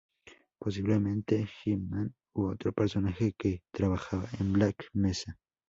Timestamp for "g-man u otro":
1.63-2.73